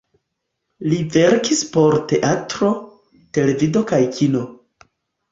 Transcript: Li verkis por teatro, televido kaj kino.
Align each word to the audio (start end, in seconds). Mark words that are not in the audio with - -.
Li 0.91 0.97
verkis 1.15 1.59
por 1.75 1.97
teatro, 2.11 2.69
televido 3.39 3.83
kaj 3.93 4.01
kino. 4.17 4.41